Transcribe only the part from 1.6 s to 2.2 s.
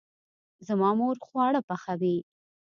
پخوي